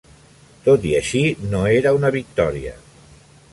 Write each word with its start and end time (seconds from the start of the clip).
Tot 0.67 0.87
i 0.91 0.93
així, 1.01 1.21
no 1.53 1.61
era 1.75 1.93
una 1.99 2.13
victòria. 2.19 2.75